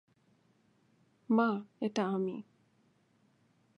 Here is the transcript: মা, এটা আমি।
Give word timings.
মা, 1.29 1.49
এটা 1.81 2.03
আমি। 2.07 2.35